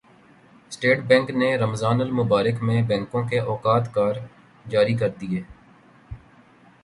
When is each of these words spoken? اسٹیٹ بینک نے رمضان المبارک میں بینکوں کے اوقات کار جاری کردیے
اسٹیٹ 0.71 0.99
بینک 1.07 1.29
نے 1.31 1.49
رمضان 1.57 2.01
المبارک 2.01 2.63
میں 2.63 2.81
بینکوں 2.83 3.23
کے 3.29 3.39
اوقات 3.41 3.93
کار 3.93 4.15
جاری 4.65 4.93
کردیے 4.95 5.41